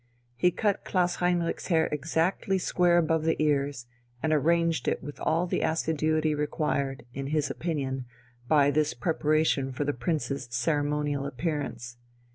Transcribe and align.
He 0.35 0.49
cut 0.49 0.83
Klaus 0.83 1.17
Heinrich's 1.17 1.67
hair 1.67 1.85
exactly 1.91 2.57
square 2.57 2.97
above 2.97 3.23
the 3.23 3.35
ears, 3.39 3.85
and 4.23 4.33
arranged 4.33 4.87
it 4.87 5.03
with 5.03 5.19
all 5.19 5.45
the 5.45 5.61
assiduity 5.61 6.33
required, 6.33 7.05
in 7.13 7.27
his 7.27 7.51
opinion, 7.51 8.05
by 8.47 8.71
this 8.71 8.95
preparation 8.95 9.71
for 9.71 9.83
the 9.83 9.93
Prince's 9.93 10.47
ceremonial 10.49 11.27
appearance. 11.27 11.97